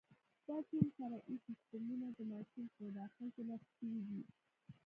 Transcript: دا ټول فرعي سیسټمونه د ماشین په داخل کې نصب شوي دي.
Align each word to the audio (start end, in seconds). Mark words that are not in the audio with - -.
دا 0.47 0.57
ټول 0.69 0.85
فرعي 0.95 1.35
سیسټمونه 1.45 2.07
د 2.17 2.19
ماشین 2.31 2.65
په 2.75 2.83
داخل 2.99 3.25
کې 3.33 3.41
نصب 3.49 3.69
شوي 3.77 4.01
دي. 4.07 4.21